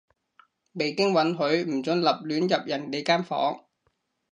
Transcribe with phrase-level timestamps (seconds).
[0.73, 3.65] 未經允許，唔准立亂入人哋間房